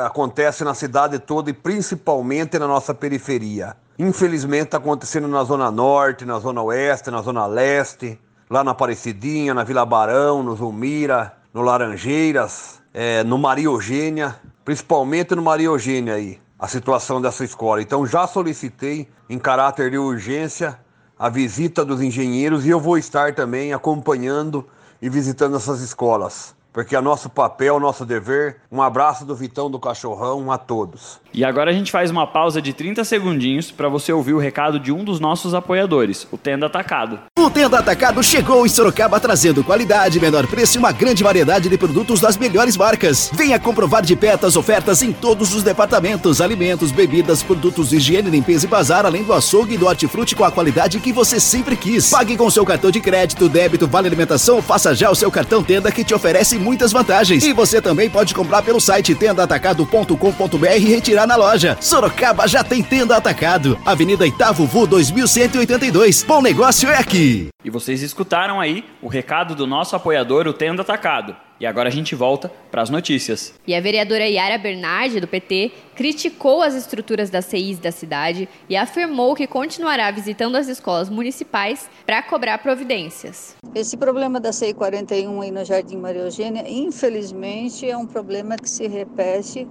acontece 0.05 0.63
na 0.63 0.73
cidade 0.73 1.19
toda 1.19 1.49
e 1.49 1.53
principalmente 1.53 2.57
na 2.59 2.67
nossa 2.67 2.93
periferia. 2.93 3.75
Infelizmente 3.97 4.65
está 4.65 4.77
acontecendo 4.77 5.27
na 5.27 5.43
Zona 5.43 5.71
Norte, 5.71 6.25
na 6.25 6.37
Zona 6.39 6.61
Oeste, 6.61 7.09
na 7.09 7.21
Zona 7.21 7.45
Leste, 7.45 8.19
lá 8.49 8.63
na 8.63 8.71
Aparecidinha, 8.71 9.53
na 9.53 9.63
Vila 9.63 9.85
Barão, 9.85 10.43
no 10.43 10.55
Zulmira, 10.55 11.33
no 11.53 11.61
Laranjeiras, 11.61 12.81
é, 12.93 13.23
no 13.23 13.37
Maria 13.37 13.65
Eugênia, 13.65 14.35
principalmente 14.65 15.35
no 15.35 15.43
Maria 15.43 15.67
Eugênia 15.67 16.15
aí, 16.15 16.39
a 16.57 16.67
situação 16.67 17.21
dessa 17.21 17.45
escola. 17.45 17.81
Então 17.81 18.05
já 18.05 18.25
solicitei 18.25 19.07
em 19.29 19.37
caráter 19.37 19.91
de 19.91 19.97
urgência 19.97 20.79
a 21.17 21.29
visita 21.29 21.85
dos 21.85 22.01
engenheiros 22.01 22.65
e 22.65 22.69
eu 22.69 22.79
vou 22.79 22.97
estar 22.97 23.33
também 23.35 23.71
acompanhando 23.71 24.67
e 25.01 25.07
visitando 25.07 25.55
essas 25.55 25.81
escolas 25.81 26.55
porque 26.75 26.93
é 26.93 26.99
nosso 26.99 27.29
papel, 27.29 27.79
nosso 27.79 28.05
dever. 28.05 28.57
Um 28.69 28.81
abraço 28.81 29.23
do 29.23 29.33
Vitão 29.33 29.71
do 29.71 29.79
Cachorrão 29.79 30.51
a 30.51 30.57
todos. 30.57 31.21
E 31.33 31.45
agora 31.45 31.71
a 31.71 31.73
gente 31.73 31.89
faz 31.89 32.11
uma 32.11 32.27
pausa 32.27 32.61
de 32.61 32.73
30 32.73 33.05
segundinhos 33.05 33.71
para 33.71 33.87
você 33.87 34.11
ouvir 34.11 34.33
o 34.33 34.39
recado 34.39 34.77
de 34.77 34.91
um 34.91 35.01
dos 35.01 35.17
nossos 35.17 35.53
apoiadores, 35.53 36.27
o 36.33 36.37
Tenda 36.37 36.65
Atacado. 36.65 37.19
O 37.39 37.49
Tenda 37.49 37.79
Atacado 37.79 38.21
chegou 38.21 38.65
em 38.65 38.69
Sorocaba 38.69 39.21
trazendo 39.21 39.63
qualidade, 39.63 40.19
menor 40.19 40.47
preço 40.47 40.77
e 40.77 40.79
uma 40.79 40.91
grande 40.91 41.23
variedade 41.23 41.69
de 41.69 41.77
produtos 41.77 42.19
das 42.19 42.35
melhores 42.35 42.75
marcas. 42.75 43.29
Venha 43.31 43.57
comprovar 43.57 44.01
de 44.01 44.15
perto 44.15 44.45
as 44.45 44.57
ofertas 44.57 45.01
em 45.01 45.13
todos 45.13 45.53
os 45.53 45.63
departamentos: 45.63 46.41
alimentos, 46.41 46.91
bebidas, 46.91 47.41
produtos 47.41 47.89
de 47.89 47.97
higiene, 47.97 48.29
limpeza 48.29 48.65
e 48.65 48.69
bazar, 48.69 49.05
além 49.05 49.23
do 49.23 49.31
açougue 49.31 49.75
e 49.75 49.77
do 49.77 49.85
hortifruti 49.85 50.35
com 50.35 50.43
a 50.43 50.51
qualidade 50.51 50.99
que 50.99 51.13
você 51.13 51.39
sempre 51.39 51.77
quis. 51.77 52.09
Pague 52.09 52.35
com 52.35 52.49
seu 52.49 52.65
cartão 52.65 52.91
de 52.91 52.99
crédito, 52.99 53.47
débito, 53.47 53.87
vale 53.87 54.07
alimentação, 54.07 54.61
faça 54.61 54.93
já 54.93 55.09
o 55.09 55.15
seu 55.15 55.31
cartão 55.31 55.63
Tenda 55.63 55.89
que 55.89 56.03
te 56.03 56.13
oferece 56.13 56.64
muitas 56.65 56.91
vantagens. 56.91 57.43
E 57.43 57.53
você 57.53 57.79
também 57.79 58.09
pode 58.09 58.33
comprar 58.33 58.63
pelo 58.63 58.81
site 58.81 59.13
tendaatacado.com.br 59.13 60.65
e 60.75 60.79
retirar 60.79 61.27
na 61.27 61.35
loja. 61.35 61.77
Sorocaba 61.79 62.47
já 62.47 62.63
tem 62.63 62.81
Tenda 62.81 63.15
Atacado. 63.15 63.77
Avenida 63.85 64.25
Itavo 64.25 64.65
Vu 64.65 64.87
2182. 64.87 66.23
Bom 66.23 66.41
negócio 66.41 66.89
é 66.89 66.97
aqui. 66.97 67.49
E 67.63 67.69
vocês 67.69 68.01
escutaram 68.01 68.59
aí 68.59 68.83
o 69.01 69.07
recado 69.07 69.53
do 69.53 69.67
nosso 69.67 69.95
apoiador, 69.95 70.47
o 70.47 70.53
Tenda 70.53 70.81
Atacado. 70.81 71.44
E 71.59 71.65
agora 71.65 71.87
a 71.87 71.91
gente 71.91 72.15
volta 72.15 72.51
para 72.69 72.81
as 72.81 72.89
notícias. 72.89 73.53
E 73.65 73.73
a 73.73 73.79
vereadora 73.79 74.27
Yara 74.27 74.57
Bernardi, 74.57 75.21
do 75.21 75.27
PT, 75.27 75.71
criticou 75.95 76.61
as 76.61 76.75
estruturas 76.75 77.29
das 77.29 77.45
CIs 77.45 77.79
da 77.79 77.91
cidade 77.91 78.49
e 78.67 78.75
afirmou 78.75 79.33
que 79.35 79.47
continuará 79.47 80.11
visitando 80.11 80.57
as 80.57 80.67
escolas 80.67 81.09
municipais 81.09 81.89
para 82.05 82.21
cobrar 82.21 82.57
providências. 82.57 83.55
Esse 83.73 83.95
problema 83.95 84.39
da 84.39 84.51
CI 84.51 84.73
41 84.73 85.41
aí 85.41 85.51
no 85.51 85.63
Jardim 85.63 85.97
Maria 85.97 86.23
Eugênia, 86.23 86.65
infelizmente, 86.67 87.89
é 87.89 87.95
um 87.95 88.05
problema 88.05 88.57
que 88.57 88.69
se 88.69 88.87
repete 88.87 89.65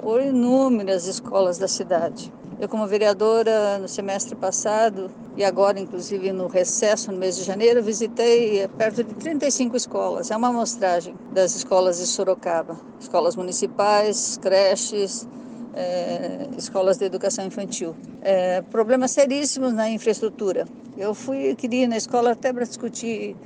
por 0.00 0.20
inúmeras 0.20 1.06
escolas 1.06 1.58
da 1.58 1.68
cidade. 1.68 2.32
Eu, 2.60 2.68
como 2.68 2.86
vereadora, 2.88 3.78
no 3.78 3.86
semestre 3.86 4.34
passado 4.34 5.08
e 5.36 5.44
agora, 5.44 5.78
inclusive, 5.78 6.32
no 6.32 6.48
recesso, 6.48 7.12
no 7.12 7.18
mês 7.18 7.36
de 7.36 7.44
janeiro, 7.44 7.80
visitei 7.80 8.66
perto 8.76 9.04
de 9.04 9.14
35 9.14 9.76
escolas. 9.76 10.30
É 10.32 10.36
uma 10.36 10.48
amostragem 10.48 11.14
das 11.32 11.54
escolas 11.54 11.98
de 11.98 12.06
Sorocaba: 12.06 12.76
escolas 13.00 13.36
municipais, 13.36 14.36
creches, 14.42 15.28
é, 15.72 16.48
escolas 16.58 16.98
de 16.98 17.04
educação 17.04 17.46
infantil. 17.46 17.94
É, 18.20 18.60
problemas 18.62 19.12
seríssimos 19.12 19.72
na 19.72 19.88
infraestrutura. 19.88 20.66
Eu 20.96 21.14
fui, 21.14 21.54
queria 21.54 21.84
ir 21.84 21.86
na 21.86 21.96
escola 21.96 22.32
até 22.32 22.52
para 22.52 22.64
discutir 22.64 23.36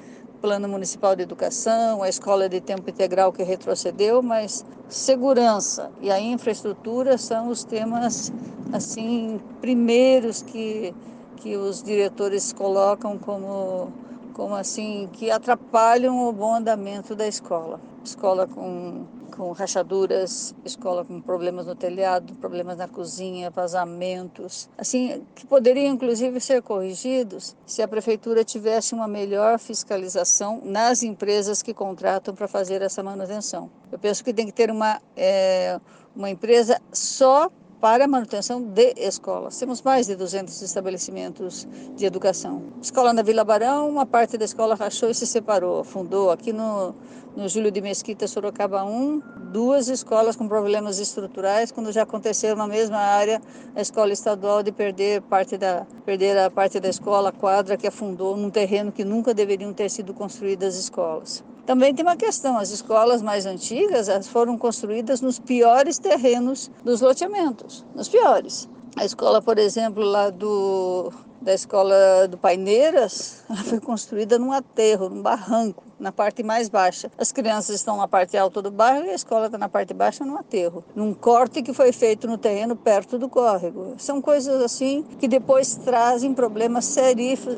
plano 0.43 0.69
municipal 0.69 1.15
de 1.15 1.23
educação, 1.23 2.03
a 2.03 2.09
escola 2.09 2.49
de 2.49 2.61
tempo 2.61 2.91
integral 2.91 3.33
que 3.33 3.45
retrocedeu, 3.45 4.21
mas 4.21 4.67
segurança 4.89 5.89
e 6.03 6.11
a 6.11 6.19
infraestrutura 6.21 7.17
são 7.17 7.49
os 7.49 7.63
temas 7.63 8.33
assim 8.73 9.41
primeiros 9.61 10.43
que 10.43 10.93
que 11.37 11.57
os 11.57 11.83
diretores 11.83 12.53
colocam 12.53 13.19
como 13.19 13.93
como 14.35 14.55
assim 14.55 15.09
que 15.13 15.31
atrapalham 15.31 16.29
o 16.29 16.33
bom 16.33 16.55
andamento 16.57 17.15
da 17.15 17.27
escola. 17.27 17.81
Escola 18.05 18.47
com 18.47 19.05
com 19.43 19.51
rachaduras, 19.51 20.55
escola 20.65 21.05
com 21.05 21.21
problemas 21.21 21.67
no 21.67 21.75
telhado, 21.75 22.33
problemas 22.37 22.77
na 22.79 22.87
cozinha, 22.87 23.51
vazamentos, 23.51 24.69
assim, 24.79 25.27
que 25.35 25.45
poderiam 25.45 25.93
inclusive 25.93 26.39
ser 26.41 26.63
corrigidos 26.63 27.57
se 27.67 27.83
a 27.83 27.89
prefeitura 27.89 28.45
tivesse 28.45 28.95
uma 28.95 29.09
melhor 29.09 29.59
fiscalização 29.59 30.61
nas 30.65 31.03
empresas 31.03 31.61
que 31.61 31.75
contratam 31.75 32.37
para 32.37 32.47
fazer 32.47 32.83
essa 32.83 33.03
manutenção. 33.03 33.69
Eu 33.91 33.99
penso 33.99 34.23
que 34.23 34.33
tem 34.33 34.47
que 34.47 34.53
ter 34.53 34.71
uma, 34.71 35.03
é, 35.17 35.81
uma 36.15 36.31
empresa 36.31 36.81
só 36.93 37.51
para 37.81 38.05
a 38.05 38.07
manutenção 38.07 38.63
de 38.63 38.95
escolas. 38.97 39.59
Temos 39.59 39.83
mais 39.83 40.07
de 40.07 40.15
200 40.15 40.63
estabelecimentos 40.63 41.67
de 41.97 42.07
educação. 42.07 42.63
Escola 42.81 43.13
na 43.13 43.23
Vila 43.23 43.43
Barão, 43.43 43.89
uma 43.89 44.07
parte 44.07 44.39
da 44.39 44.45
escola 44.45 44.77
rachou 44.77 45.11
e 45.11 45.15
se 45.17 45.27
separou, 45.27 45.83
fundou 45.83 46.31
aqui 46.31 46.53
no, 46.53 46.95
no 47.37 47.49
Júlio 47.49 47.71
de 47.71 47.81
Mesquita, 47.81 48.27
Sorocaba 48.27 48.85
1, 48.85 49.23
duas 49.53 49.89
escolas 49.89 50.37
com 50.37 50.47
problemas 50.47 50.99
estruturais, 50.99 51.73
quando 51.73 51.93
já 51.93 52.03
aconteceu 52.03 52.55
na 52.55 52.67
mesma 52.67 52.99
área 52.99 53.41
a 53.75 53.81
escola 53.81 54.13
estadual 54.13 54.63
de 54.63 54.73
perder 54.73 55.23
parte 55.23 55.57
da 55.57 55.87
perder 56.05 56.39
a 56.39 56.51
parte 56.51 56.79
da 56.79 56.89
escola, 56.89 57.31
a 57.31 57.33
quadra 57.33 57.77
que 57.77 57.87
afundou 57.87 58.37
num 58.37 58.51
terreno 58.51 58.93
que 58.93 59.05
nunca 59.05 59.33
deveriam 59.33 59.73
ter 59.73 59.91
sido 59.91 60.13
construídas 60.13 60.77
escolas. 60.77 61.45
Também 61.65 61.95
tem 61.95 62.05
uma 62.05 62.17
questão: 62.17 62.59
as 62.59 62.71
escolas 62.71 63.23
mais 63.23 63.47
antigas 63.47 64.09
foram 64.29 64.59
construídas 64.59 65.21
nos 65.21 65.39
piores 65.39 65.99
terrenos 65.99 66.71
dos 66.85 67.01
loteamentos, 67.01 67.85
nos 67.95 68.09
piores. 68.09 68.69
A 68.97 69.05
escola, 69.05 69.41
por 69.41 69.59
exemplo, 69.59 70.03
lá 70.05 70.29
do, 70.29 71.11
da 71.43 71.53
escola 71.53 72.29
do 72.29 72.39
Paineiras, 72.39 73.45
ela 73.51 73.63
foi 73.65 73.81
construída 73.81 74.39
num 74.39 74.53
aterro, 74.53 75.09
num 75.09 75.21
barranco, 75.21 75.83
na 75.99 76.13
parte 76.13 76.43
mais 76.43 76.69
baixa. 76.69 77.11
As 77.19 77.33
crianças 77.33 77.77
estão 77.77 77.97
na 77.97 78.09
parte 78.09 78.37
alta 78.37 78.63
do 78.63 78.71
bairro 78.71 79.07
e 79.07 79.11
a 79.11 79.15
escola 79.15 79.47
está 79.47 79.59
na 79.59 79.69
parte 79.69 79.93
baixa, 79.93 80.25
num 80.25 80.37
aterro. 80.37 80.85
Num 80.95 81.13
corte 81.13 81.63
que 81.63 81.73
foi 81.73 81.93
feito 81.93 82.27
no 82.27 82.39
terreno 82.39 82.77
perto 82.77 83.19
do 83.19 83.29
córrego. 83.29 83.95
São 83.99 84.23
coisas 84.23 84.63
assim 84.63 85.05
que 85.19 85.29
depois 85.29 85.75
trazem 85.75 86.33
problemas 86.33 86.85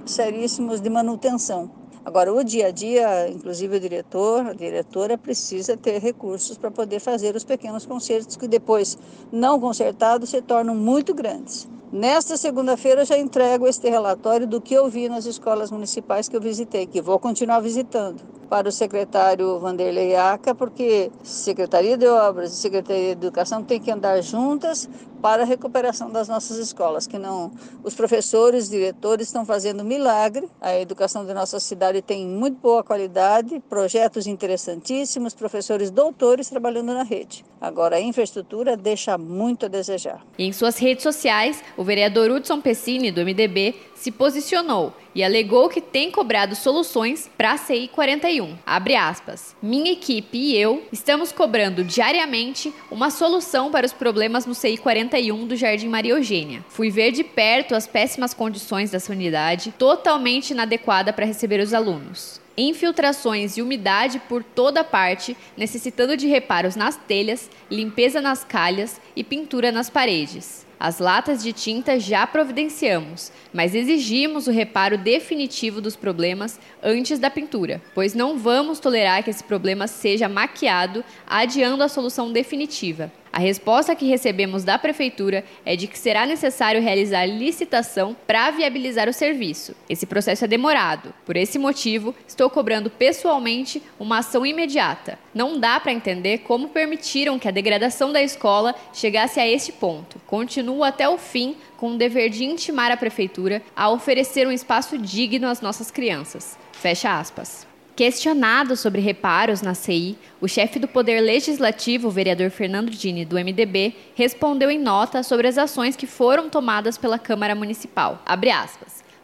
seríssimos 0.06 0.80
de 0.80 0.90
manutenção. 0.90 1.83
Agora, 2.04 2.30
o 2.34 2.44
dia 2.44 2.66
a 2.66 2.70
dia, 2.70 3.30
inclusive 3.30 3.78
o 3.78 3.80
diretor, 3.80 4.46
a 4.48 4.52
diretora 4.52 5.16
precisa 5.16 5.74
ter 5.74 5.98
recursos 5.98 6.58
para 6.58 6.70
poder 6.70 7.00
fazer 7.00 7.34
os 7.34 7.44
pequenos 7.44 7.86
consertos 7.86 8.36
que 8.36 8.46
depois, 8.46 8.98
não 9.32 9.58
consertados, 9.58 10.28
se 10.28 10.42
tornam 10.42 10.74
muito 10.74 11.14
grandes. 11.14 11.66
Nesta 11.90 12.36
segunda-feira 12.36 13.06
já 13.06 13.16
entrego 13.16 13.66
este 13.66 13.88
relatório 13.88 14.46
do 14.46 14.60
que 14.60 14.74
eu 14.74 14.86
vi 14.88 15.08
nas 15.08 15.24
escolas 15.24 15.70
municipais 15.70 16.28
que 16.28 16.36
eu 16.36 16.40
visitei, 16.40 16.86
que 16.86 17.00
vou 17.00 17.18
continuar 17.18 17.60
visitando 17.60 18.20
para 18.50 18.68
o 18.68 18.72
secretário 18.72 19.58
Vanderlei 19.58 20.14
Aca, 20.14 20.54
porque 20.54 21.10
Secretaria 21.22 21.96
de 21.96 22.06
Obras 22.06 22.52
e 22.52 22.56
Secretaria 22.56 23.14
de 23.14 23.26
Educação 23.26 23.62
têm 23.62 23.80
que 23.80 23.90
andar 23.90 24.20
juntas 24.22 24.88
para 25.24 25.42
a 25.42 25.46
recuperação 25.46 26.10
das 26.10 26.28
nossas 26.28 26.58
escolas, 26.58 27.06
que 27.06 27.18
não 27.18 27.50
os 27.82 27.94
professores, 27.94 28.68
diretores 28.68 29.28
estão 29.28 29.46
fazendo 29.46 29.82
milagre. 29.82 30.46
A 30.60 30.78
educação 30.78 31.24
da 31.24 31.32
nossa 31.32 31.58
cidade 31.58 32.02
tem 32.02 32.26
muito 32.26 32.60
boa 32.60 32.84
qualidade, 32.84 33.58
projetos 33.66 34.26
interessantíssimos, 34.26 35.32
professores 35.32 35.90
doutores 35.90 36.50
trabalhando 36.50 36.92
na 36.92 37.04
rede. 37.04 37.42
Agora 37.58 37.96
a 37.96 38.00
infraestrutura 38.02 38.76
deixa 38.76 39.16
muito 39.16 39.64
a 39.64 39.68
desejar. 39.70 40.22
Em 40.38 40.52
suas 40.52 40.76
redes 40.76 41.02
sociais, 41.02 41.64
o 41.74 41.82
vereador 41.82 42.30
Hudson 42.30 42.60
Pessini 42.60 43.10
do 43.10 43.22
MDB 43.22 43.76
se 43.94 44.12
posicionou 44.12 44.92
e 45.14 45.22
alegou 45.22 45.68
que 45.68 45.80
tem 45.80 46.10
cobrado 46.10 46.54
soluções 46.54 47.30
para 47.36 47.52
a 47.52 47.56
CI 47.56 47.88
41. 47.88 48.56
Abre 48.66 48.96
aspas. 48.96 49.54
Minha 49.62 49.92
equipe 49.92 50.36
e 50.36 50.56
eu 50.56 50.82
estamos 50.92 51.32
cobrando 51.32 51.84
diariamente 51.84 52.72
uma 52.90 53.10
solução 53.10 53.70
para 53.70 53.86
os 53.86 53.92
problemas 53.92 54.46
no 54.46 54.54
CI 54.54 54.76
41 54.76 55.46
do 55.46 55.56
Jardim 55.56 55.88
Maria 55.88 56.12
Eugênia. 56.14 56.64
Fui 56.68 56.90
ver 56.90 57.12
de 57.12 57.22
perto 57.22 57.74
as 57.74 57.86
péssimas 57.86 58.34
condições 58.34 58.90
dessa 58.90 59.12
unidade, 59.12 59.72
totalmente 59.78 60.50
inadequada 60.50 61.12
para 61.12 61.26
receber 61.26 61.60
os 61.60 61.72
alunos 61.72 62.42
infiltrações 62.56 63.56
e 63.56 63.62
umidade 63.62 64.20
por 64.28 64.42
toda 64.42 64.84
parte, 64.84 65.36
necessitando 65.56 66.16
de 66.16 66.26
reparos 66.26 66.76
nas 66.76 66.96
telhas, 66.96 67.50
limpeza 67.70 68.20
nas 68.20 68.44
calhas 68.44 69.00
e 69.16 69.24
pintura 69.24 69.72
nas 69.72 69.90
paredes. 69.90 70.63
As 70.84 70.98
latas 70.98 71.42
de 71.42 71.50
tinta 71.50 71.98
já 71.98 72.26
providenciamos, 72.26 73.32
mas 73.54 73.74
exigimos 73.74 74.46
o 74.46 74.50
reparo 74.50 74.98
definitivo 74.98 75.80
dos 75.80 75.96
problemas 75.96 76.60
antes 76.82 77.18
da 77.18 77.30
pintura, 77.30 77.80
pois 77.94 78.12
não 78.12 78.36
vamos 78.36 78.80
tolerar 78.80 79.24
que 79.24 79.30
esse 79.30 79.42
problema 79.42 79.86
seja 79.86 80.28
maquiado, 80.28 81.02
adiando 81.26 81.82
a 81.82 81.88
solução 81.88 82.30
definitiva. 82.30 83.10
A 83.34 83.40
resposta 83.40 83.96
que 83.96 84.06
recebemos 84.06 84.62
da 84.62 84.78
Prefeitura 84.78 85.44
é 85.66 85.74
de 85.74 85.88
que 85.88 85.98
será 85.98 86.24
necessário 86.24 86.80
realizar 86.80 87.26
licitação 87.26 88.14
para 88.28 88.48
viabilizar 88.52 89.08
o 89.08 89.12
serviço. 89.12 89.74
Esse 89.90 90.06
processo 90.06 90.44
é 90.44 90.46
demorado. 90.46 91.12
Por 91.26 91.36
esse 91.36 91.58
motivo, 91.58 92.14
estou 92.28 92.48
cobrando 92.48 92.90
pessoalmente 92.90 93.82
uma 93.98 94.18
ação 94.18 94.46
imediata. 94.46 95.18
Não 95.34 95.58
dá 95.58 95.80
para 95.80 95.90
entender 95.90 96.42
como 96.44 96.68
permitiram 96.68 97.36
que 97.36 97.48
a 97.48 97.50
degradação 97.50 98.12
da 98.12 98.22
escola 98.22 98.72
chegasse 98.92 99.40
a 99.40 99.48
este 99.48 99.72
ponto. 99.72 100.20
Continuo 100.28 100.84
até 100.84 101.08
o 101.08 101.18
fim 101.18 101.56
com 101.76 101.90
o 101.90 101.98
dever 101.98 102.30
de 102.30 102.44
intimar 102.44 102.92
a 102.92 102.96
Prefeitura 102.96 103.60
a 103.74 103.90
oferecer 103.90 104.46
um 104.46 104.52
espaço 104.52 104.96
digno 104.96 105.48
às 105.48 105.60
nossas 105.60 105.90
crianças. 105.90 106.56
Fecha 106.70 107.18
aspas. 107.18 107.73
Questionado 107.96 108.76
sobre 108.76 109.00
reparos 109.00 109.62
na 109.62 109.72
CI, 109.72 110.18
o 110.40 110.48
chefe 110.48 110.80
do 110.80 110.88
Poder 110.88 111.20
Legislativo, 111.20 112.08
o 112.08 112.10
vereador 112.10 112.50
Fernando 112.50 112.90
Dini, 112.90 113.24
do 113.24 113.36
MDB, 113.36 113.94
respondeu 114.16 114.68
em 114.68 114.80
nota 114.80 115.22
sobre 115.22 115.46
as 115.46 115.56
ações 115.56 115.94
que 115.94 116.04
foram 116.04 116.50
tomadas 116.50 116.98
pela 116.98 117.20
Câmara 117.20 117.54
Municipal. 117.54 118.20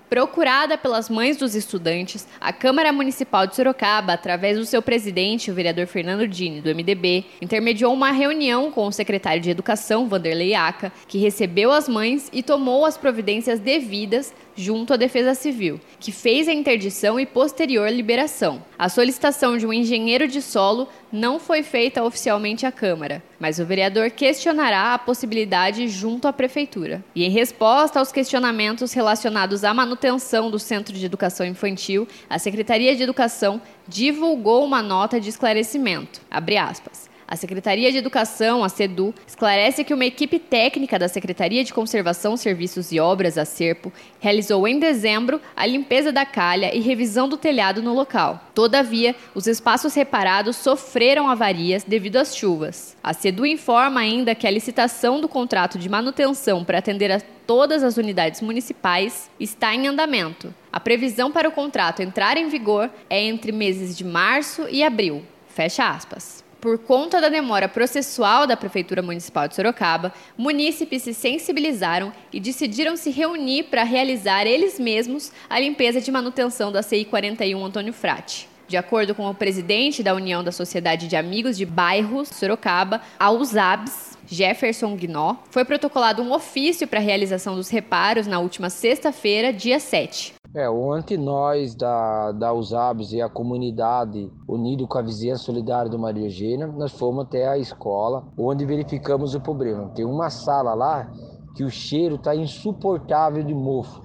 Procurada 0.08 0.78
pelas 0.78 1.08
mães 1.08 1.36
dos 1.36 1.56
estudantes, 1.56 2.28
a 2.40 2.52
Câmara 2.52 2.92
Municipal 2.92 3.44
de 3.44 3.56
Sorocaba, 3.56 4.12
através 4.12 4.56
do 4.56 4.64
seu 4.64 4.80
presidente, 4.82 5.50
o 5.50 5.54
vereador 5.54 5.88
Fernando 5.88 6.26
Dini, 6.28 6.60
do 6.60 6.72
MDB, 6.72 7.24
intermediou 7.40 7.92
uma 7.92 8.12
reunião 8.12 8.70
com 8.70 8.86
o 8.86 8.92
secretário 8.92 9.42
de 9.42 9.50
Educação, 9.50 10.08
Vanderlei 10.08 10.54
Aca, 10.54 10.92
que 11.08 11.18
recebeu 11.18 11.72
as 11.72 11.88
mães 11.88 12.28
e 12.32 12.42
tomou 12.42 12.84
as 12.84 12.96
providências 12.96 13.58
devidas 13.58 14.32
junto 14.56 14.94
à 14.94 14.96
Defesa 14.96 15.34
Civil, 15.34 15.80
que 15.98 16.12
fez 16.12 16.48
a 16.48 16.52
interdição 16.52 17.18
e 17.18 17.26
posterior 17.26 17.90
liberação. 17.90 18.62
A 18.78 18.88
solicitação 18.88 19.56
de 19.56 19.66
um 19.66 19.72
engenheiro 19.72 20.28
de 20.28 20.40
solo 20.40 20.88
não 21.12 21.38
foi 21.38 21.62
feita 21.62 22.04
oficialmente 22.04 22.64
à 22.64 22.72
Câmara, 22.72 23.22
mas 23.38 23.58
o 23.58 23.66
vereador 23.66 24.10
questionará 24.10 24.94
a 24.94 24.98
possibilidade 24.98 25.88
junto 25.88 26.28
à 26.28 26.32
Prefeitura. 26.32 27.04
E 27.14 27.24
em 27.24 27.30
resposta 27.30 27.98
aos 27.98 28.12
questionamentos 28.12 28.92
relacionados 28.92 29.64
à 29.64 29.74
manutenção 29.74 30.50
do 30.50 30.58
Centro 30.58 30.94
de 30.94 31.04
Educação 31.04 31.44
Infantil, 31.44 32.06
a 32.28 32.38
Secretaria 32.38 32.94
de 32.94 33.02
Educação 33.02 33.60
divulgou 33.88 34.64
uma 34.64 34.82
nota 34.82 35.20
de 35.20 35.28
esclarecimento. 35.28 36.20
Abre 36.30 36.56
aspas. 36.56 37.09
A 37.30 37.36
Secretaria 37.36 37.92
de 37.92 37.98
Educação, 37.98 38.64
a 38.64 38.68
SEDU, 38.68 39.14
esclarece 39.24 39.84
que 39.84 39.94
uma 39.94 40.04
equipe 40.04 40.36
técnica 40.40 40.98
da 40.98 41.06
Secretaria 41.06 41.62
de 41.62 41.72
Conservação, 41.72 42.36
Serviços 42.36 42.90
e 42.90 42.98
Obras, 42.98 43.38
a 43.38 43.44
SERPO, 43.44 43.92
realizou 44.18 44.66
em 44.66 44.80
dezembro 44.80 45.40
a 45.54 45.64
limpeza 45.64 46.10
da 46.10 46.26
calha 46.26 46.74
e 46.74 46.80
revisão 46.80 47.28
do 47.28 47.36
telhado 47.36 47.80
no 47.80 47.94
local. 47.94 48.40
Todavia, 48.52 49.14
os 49.32 49.46
espaços 49.46 49.94
reparados 49.94 50.56
sofreram 50.56 51.30
avarias 51.30 51.84
devido 51.84 52.16
às 52.16 52.34
chuvas. 52.34 52.96
A 53.00 53.12
SEDU 53.14 53.46
informa 53.46 54.00
ainda 54.00 54.34
que 54.34 54.48
a 54.48 54.50
licitação 54.50 55.20
do 55.20 55.28
contrato 55.28 55.78
de 55.78 55.88
manutenção 55.88 56.64
para 56.64 56.78
atender 56.78 57.12
a 57.12 57.20
todas 57.46 57.84
as 57.84 57.96
unidades 57.96 58.40
municipais 58.40 59.30
está 59.38 59.72
em 59.72 59.86
andamento. 59.86 60.52
A 60.72 60.80
previsão 60.80 61.30
para 61.30 61.48
o 61.48 61.52
contrato 61.52 62.02
entrar 62.02 62.36
em 62.36 62.48
vigor 62.48 62.90
é 63.08 63.22
entre 63.22 63.52
meses 63.52 63.96
de 63.96 64.02
março 64.02 64.66
e 64.68 64.82
abril. 64.82 65.22
Fecha 65.46 65.88
aspas. 65.88 66.49
Por 66.60 66.78
conta 66.78 67.22
da 67.22 67.30
demora 67.30 67.68
processual 67.68 68.46
da 68.46 68.54
Prefeitura 68.54 69.00
Municipal 69.00 69.48
de 69.48 69.54
Sorocaba, 69.54 70.12
munícipes 70.36 71.02
se 71.02 71.14
sensibilizaram 71.14 72.12
e 72.30 72.38
decidiram 72.38 72.98
se 72.98 73.10
reunir 73.10 73.64
para 73.64 73.82
realizar 73.82 74.46
eles 74.46 74.78
mesmos 74.78 75.32
a 75.48 75.58
limpeza 75.58 76.02
de 76.02 76.12
manutenção 76.12 76.70
da 76.70 76.82
CI 76.82 77.06
41 77.06 77.64
Antônio 77.64 77.94
Frati. 77.94 78.46
De 78.68 78.76
acordo 78.76 79.14
com 79.14 79.28
o 79.28 79.34
presidente 79.34 80.02
da 80.02 80.14
União 80.14 80.44
da 80.44 80.52
Sociedade 80.52 81.08
de 81.08 81.16
Amigos 81.16 81.56
de 81.56 81.64
Bairros 81.64 82.28
Sorocaba, 82.28 83.00
a 83.18 83.30
USABS, 83.30 84.18
Jefferson 84.26 84.94
Guinó, 84.96 85.36
foi 85.50 85.64
protocolado 85.64 86.22
um 86.22 86.30
ofício 86.30 86.86
para 86.86 87.00
a 87.00 87.02
realização 87.02 87.56
dos 87.56 87.70
reparos 87.70 88.26
na 88.26 88.38
última 88.38 88.68
sexta-feira, 88.68 89.50
dia 89.50 89.80
7. 89.80 90.39
É, 90.52 90.68
ontem 90.68 91.16
nós 91.16 91.76
da, 91.76 92.32
da 92.32 92.52
USABS 92.52 93.12
e 93.12 93.22
a 93.22 93.28
comunidade, 93.28 94.32
unido 94.48 94.84
com 94.88 94.98
a 94.98 95.02
vizinhança 95.02 95.44
solidária 95.44 95.88
do 95.88 95.96
Maria 95.96 96.24
Eugênia, 96.24 96.66
nós 96.66 96.90
fomos 96.90 97.24
até 97.24 97.46
a 97.46 97.56
escola, 97.56 98.24
onde 98.36 98.66
verificamos 98.66 99.36
o 99.36 99.40
problema. 99.40 99.90
Tem 99.90 100.04
uma 100.04 100.28
sala 100.28 100.74
lá 100.74 101.08
que 101.54 101.62
o 101.62 101.70
cheiro 101.70 102.16
está 102.16 102.34
insuportável 102.34 103.44
de 103.44 103.54
mofo. 103.54 104.02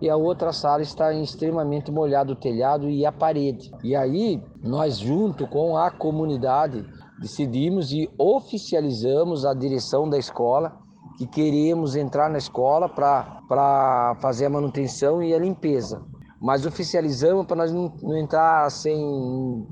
E 0.00 0.08
a 0.08 0.16
outra 0.16 0.50
sala 0.50 0.80
está 0.80 1.12
extremamente 1.12 1.92
molhado 1.92 2.32
o 2.32 2.36
telhado 2.36 2.88
e 2.88 3.04
a 3.04 3.12
parede. 3.12 3.70
E 3.84 3.94
aí, 3.94 4.42
nós 4.62 4.98
junto 4.98 5.46
com 5.46 5.76
a 5.76 5.90
comunidade, 5.90 6.86
decidimos 7.20 7.92
e 7.92 8.08
oficializamos 8.18 9.44
a 9.44 9.52
direção 9.52 10.08
da 10.08 10.16
escola 10.16 10.81
que 11.22 11.42
queríamos 11.42 11.94
entrar 11.94 12.28
na 12.28 12.38
escola 12.38 12.88
para 12.88 14.16
fazer 14.20 14.46
a 14.46 14.50
manutenção 14.50 15.22
e 15.22 15.34
a 15.34 15.38
limpeza. 15.38 16.02
Mas 16.40 16.66
oficializamos 16.66 17.46
para 17.46 17.56
nós 17.56 17.72
não, 17.72 17.92
não 18.02 18.16
entrar 18.16 18.70
sem, 18.70 19.66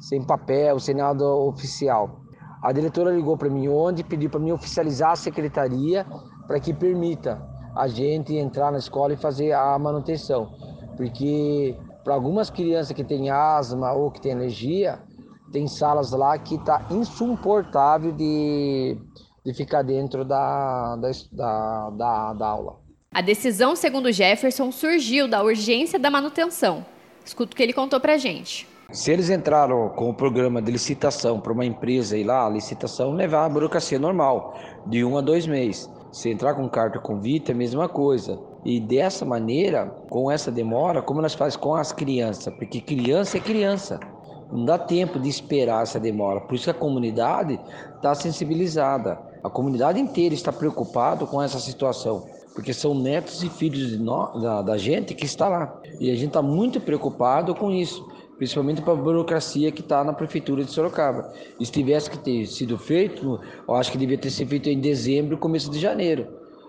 sem 0.00 0.22
papel, 0.22 0.78
sem 0.78 0.94
nada 0.94 1.24
oficial. 1.26 2.20
A 2.62 2.72
diretora 2.72 3.10
ligou 3.10 3.36
para 3.38 3.48
mim 3.48 3.68
ontem 3.68 4.02
e 4.02 4.04
pediu 4.04 4.28
para 4.28 4.40
mim 4.40 4.52
oficializar 4.52 5.12
a 5.12 5.16
secretaria 5.16 6.06
para 6.46 6.60
que 6.60 6.74
permita 6.74 7.40
a 7.74 7.88
gente 7.88 8.34
entrar 8.34 8.70
na 8.70 8.78
escola 8.78 9.14
e 9.14 9.16
fazer 9.16 9.52
a 9.52 9.78
manutenção. 9.78 10.50
Porque 10.96 11.78
para 12.04 12.14
algumas 12.14 12.50
crianças 12.50 12.92
que 12.92 13.04
têm 13.04 13.30
asma 13.30 13.92
ou 13.92 14.10
que 14.10 14.20
têm 14.20 14.32
alergia, 14.32 14.98
tem 15.50 15.66
salas 15.66 16.12
lá 16.12 16.36
que 16.38 16.56
está 16.56 16.86
insuportável 16.90 18.12
de, 18.12 18.98
de 19.44 19.54
ficar 19.54 19.82
dentro 19.82 20.24
da, 20.24 20.96
da, 20.96 21.90
da, 21.90 22.32
da 22.34 22.46
aula. 22.46 22.80
A 23.12 23.20
decisão, 23.20 23.74
segundo 23.74 24.12
Jefferson, 24.12 24.70
surgiu 24.70 25.26
da 25.26 25.42
urgência 25.42 25.98
da 25.98 26.10
manutenção. 26.10 26.84
Escuta 27.24 27.52
o 27.52 27.56
que 27.56 27.62
ele 27.62 27.72
contou 27.72 27.98
para 27.98 28.16
gente. 28.16 28.68
Se 28.92 29.12
eles 29.12 29.30
entraram 29.30 29.88
com 29.90 30.10
o 30.10 30.14
programa 30.14 30.60
de 30.60 30.72
licitação 30.72 31.40
para 31.40 31.52
uma 31.52 31.64
empresa 31.64 32.16
ir 32.16 32.24
lá, 32.24 32.46
a 32.46 32.50
licitação 32.50 33.12
levar 33.12 33.44
a 33.44 33.48
burocracia 33.48 33.98
normal, 33.98 34.58
de 34.86 35.04
um 35.04 35.16
a 35.16 35.20
dois 35.20 35.46
meses. 35.46 35.88
Se 36.10 36.28
entrar 36.28 36.54
com 36.54 36.68
carta 36.68 36.98
convite, 36.98 37.52
é 37.52 37.54
a 37.54 37.56
mesma 37.56 37.88
coisa. 37.88 38.40
E 38.64 38.80
dessa 38.80 39.24
maneira, 39.24 39.86
com 40.08 40.28
essa 40.30 40.50
demora, 40.50 41.00
como 41.02 41.22
nós 41.22 41.34
fazemos 41.34 41.56
com 41.56 41.74
as 41.74 41.92
crianças? 41.92 42.52
Porque 42.54 42.80
criança 42.80 43.38
é 43.38 43.40
criança. 43.40 44.00
Não 44.50 44.64
dá 44.64 44.76
tempo 44.76 45.20
de 45.20 45.28
esperar 45.28 45.84
essa 45.84 46.00
demora. 46.00 46.40
Por 46.40 46.56
isso 46.56 46.64
que 46.64 46.70
a 46.70 46.74
comunidade 46.74 47.60
está 47.94 48.12
sensibilizada. 48.14 49.29
A 49.42 49.48
comunidade 49.48 49.98
inteira 49.98 50.34
está 50.34 50.52
preocupada 50.52 51.26
com 51.26 51.40
essa 51.40 51.58
situação, 51.58 52.26
porque 52.54 52.74
são 52.74 52.94
netos 52.94 53.42
e 53.42 53.48
filhos 53.48 53.96
da, 54.42 54.62
da, 54.62 54.76
gente 54.76 55.14
que 55.14 55.24
está 55.24 55.48
lá. 55.48 55.80
E 55.98 56.10
a 56.10 56.14
gente 56.14 56.28
está 56.28 56.42
muito 56.42 56.80
preocupado 56.80 57.54
com 57.54 57.70
isso, 57.70 58.06
principalmente 58.36 58.82
para 58.82 58.92
a 58.92 58.96
burocracia 58.96 59.72
que 59.72 59.80
está 59.80 60.04
na 60.04 60.12
prefeitura 60.12 60.64
de 60.64 60.70
Sorocaba. 60.70 61.32
Se 61.58 61.72
tivesse 61.72 62.10
que 62.10 62.18
ter 62.18 62.46
sido 62.46 62.76
feito, 62.76 63.40
eu 63.66 63.74
acho 63.74 63.90
que 63.90 63.98
devia 63.98 64.18
ter 64.18 64.30
sido 64.30 64.48
feito 64.48 64.68
em 64.68 64.78
dezembro, 64.78 65.38
começo 65.38 65.70
de 65.70 65.78
janeiro. 65.78 66.26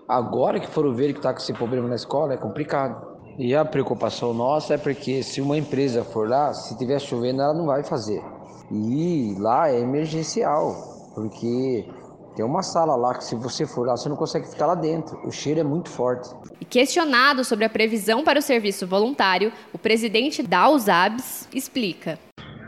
Agora 0.08 0.58
que 0.58 0.66
foram 0.66 0.94
ver 0.94 1.12
que 1.12 1.18
está 1.18 1.32
com 1.32 1.38
esse 1.38 1.52
problema 1.52 1.88
na 1.88 1.94
escola, 1.94 2.34
é 2.34 2.36
complicado. 2.36 3.12
E 3.38 3.54
a 3.54 3.64
preocupação 3.64 4.34
nossa 4.34 4.74
é 4.74 4.78
porque 4.78 5.22
se 5.22 5.40
uma 5.40 5.56
empresa 5.56 6.04
for 6.04 6.28
lá, 6.28 6.52
se 6.52 6.76
tiver 6.76 6.98
chovendo, 7.00 7.40
ela 7.40 7.54
não 7.54 7.66
vai 7.66 7.82
fazer. 7.82 8.22
E 8.70 9.34
lá 9.38 9.70
é 9.70 9.80
emergencial, 9.80 10.74
porque 11.14 11.86
tem 12.34 12.44
uma 12.44 12.62
sala 12.62 12.96
lá 12.96 13.14
que 13.14 13.24
se 13.24 13.34
você 13.34 13.66
for 13.66 13.86
lá, 13.86 13.96
você 13.96 14.08
não 14.08 14.16
consegue 14.16 14.48
ficar 14.48 14.66
lá 14.66 14.74
dentro. 14.74 15.18
O 15.26 15.30
cheiro 15.30 15.60
é 15.60 15.64
muito 15.64 15.90
forte. 15.90 16.34
Questionado 16.70 17.44
sobre 17.44 17.64
a 17.64 17.68
previsão 17.68 18.24
para 18.24 18.38
o 18.38 18.42
serviço 18.42 18.86
voluntário, 18.86 19.52
o 19.72 19.78
presidente 19.78 20.42
da 20.42 20.70
USABS 20.70 21.48
explica. 21.52 22.18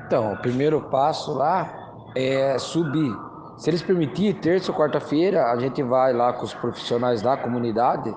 Então, 0.07 0.35
o 0.35 0.37
primeiro 0.37 0.83
passo 0.91 1.33
lá 1.33 1.73
é 2.15 2.59
subir. 2.59 3.17
Se 3.57 3.71
eles 3.71 3.83
permitirem, 3.83 4.35
terça 4.35 4.71
ou 4.71 4.77
quarta-feira, 4.77 5.51
a 5.51 5.59
gente 5.59 5.83
vai 5.83 6.13
lá 6.13 6.33
com 6.33 6.45
os 6.45 6.53
profissionais 6.53 7.23
da 7.23 7.37
comunidade, 7.37 8.15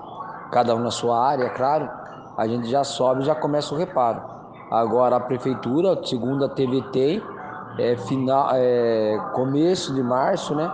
cada 0.52 0.74
um 0.74 0.80
na 0.80 0.90
sua 0.90 1.26
área, 1.26 1.44
é 1.44 1.50
claro, 1.50 1.88
a 2.36 2.46
gente 2.46 2.68
já 2.68 2.84
sobe 2.84 3.22
e 3.22 3.24
já 3.24 3.34
começa 3.34 3.74
o 3.74 3.78
reparo. 3.78 4.20
Agora 4.70 5.16
a 5.16 5.20
prefeitura, 5.20 5.98
segundo 6.04 6.44
a 6.44 6.48
TVT, 6.48 7.22
é, 7.78 7.96
final, 7.96 8.50
é 8.52 9.16
começo 9.34 9.94
de 9.94 10.02
março, 10.02 10.54
né? 10.54 10.70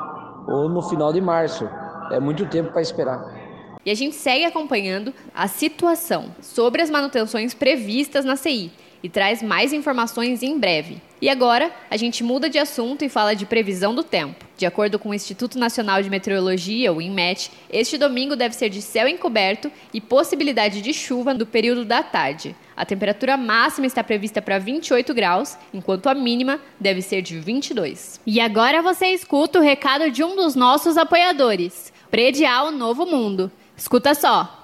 Ou 0.46 0.68
no 0.68 0.82
final 0.82 1.12
de 1.12 1.20
março. 1.20 1.68
É 2.10 2.20
muito 2.20 2.46
tempo 2.46 2.72
para 2.72 2.82
esperar. 2.82 3.44
E 3.84 3.90
a 3.90 3.94
gente 3.94 4.14
segue 4.14 4.44
acompanhando 4.44 5.12
a 5.34 5.46
situação 5.46 6.34
sobre 6.40 6.80
as 6.80 6.88
manutenções 6.88 7.52
previstas 7.52 8.24
na 8.24 8.36
CI 8.36 8.72
e 9.02 9.08
traz 9.08 9.42
mais 9.42 9.72
informações 9.72 10.42
em 10.42 10.58
breve. 10.58 11.02
E 11.24 11.28
agora, 11.30 11.72
a 11.90 11.96
gente 11.96 12.22
muda 12.22 12.50
de 12.50 12.58
assunto 12.58 13.02
e 13.02 13.08
fala 13.08 13.34
de 13.34 13.46
previsão 13.46 13.94
do 13.94 14.04
tempo. 14.04 14.44
De 14.58 14.66
acordo 14.66 14.98
com 14.98 15.08
o 15.08 15.14
Instituto 15.14 15.58
Nacional 15.58 16.02
de 16.02 16.10
Meteorologia, 16.10 16.92
o 16.92 17.00
INMET, 17.00 17.50
este 17.72 17.96
domingo 17.96 18.36
deve 18.36 18.54
ser 18.54 18.68
de 18.68 18.82
céu 18.82 19.08
encoberto 19.08 19.72
e 19.94 20.02
possibilidade 20.02 20.82
de 20.82 20.92
chuva 20.92 21.32
no 21.32 21.46
período 21.46 21.82
da 21.82 22.02
tarde. 22.02 22.54
A 22.76 22.84
temperatura 22.84 23.38
máxima 23.38 23.86
está 23.86 24.04
prevista 24.04 24.42
para 24.42 24.58
28 24.58 25.14
graus, 25.14 25.56
enquanto 25.72 26.10
a 26.10 26.14
mínima 26.14 26.60
deve 26.78 27.00
ser 27.00 27.22
de 27.22 27.40
22. 27.40 28.20
E 28.26 28.38
agora 28.38 28.82
você 28.82 29.06
escuta 29.06 29.58
o 29.58 29.62
recado 29.62 30.10
de 30.10 30.22
um 30.22 30.36
dos 30.36 30.54
nossos 30.54 30.98
apoiadores, 30.98 31.90
Predial 32.10 32.70
Novo 32.70 33.06
Mundo. 33.06 33.50
Escuta 33.74 34.14
só. 34.14 34.63